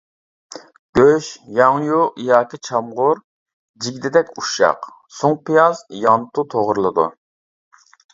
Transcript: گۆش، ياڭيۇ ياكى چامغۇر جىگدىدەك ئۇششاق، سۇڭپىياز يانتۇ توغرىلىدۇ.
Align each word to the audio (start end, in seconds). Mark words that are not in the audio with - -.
گۆش، 0.99 1.25
ياڭيۇ 1.57 1.99
ياكى 2.29 2.59
چامغۇر 2.67 3.21
جىگدىدەك 3.85 4.31
ئۇششاق، 4.37 4.87
سۇڭپىياز 5.19 5.83
يانتۇ 6.05 6.47
توغرىلىدۇ. 6.55 7.07